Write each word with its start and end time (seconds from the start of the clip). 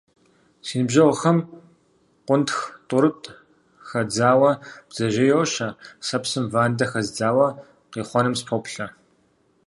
Си 0.65 0.75
ныбжьэгъухэм 0.79 1.37
къунтх 2.25 2.59
тӏурытӏ 2.87 3.27
хадзауэ 3.87 4.51
бдзэжьей 4.87 5.29
йощэ, 5.31 5.67
сэ 6.07 6.17
псым 6.23 6.45
вандэ 6.53 6.85
хэздзауэ, 6.91 7.47
къихъуэнум 7.91 8.35
сыпоплъэ. 8.39 8.87